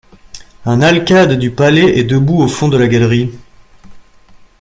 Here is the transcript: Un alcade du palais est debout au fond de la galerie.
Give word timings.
Un 0.65 0.81
alcade 0.81 1.33
du 1.37 1.51
palais 1.51 1.99
est 1.99 2.03
debout 2.03 2.41
au 2.41 2.47
fond 2.47 2.69
de 2.69 2.75
la 2.75 2.87
galerie. 2.87 3.29